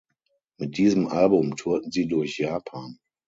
Mit 0.57 0.77
diesem 0.79 1.09
Album 1.09 1.55
tourten 1.57 1.91
sie 1.91 2.07
durch 2.07 2.39
Japan. 2.39 2.97